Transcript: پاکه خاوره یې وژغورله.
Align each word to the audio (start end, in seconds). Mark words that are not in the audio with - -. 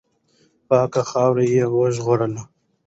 پاکه 0.67 1.01
خاوره 1.09 1.45
یې 1.53 1.65
وژغورله. 1.75 2.41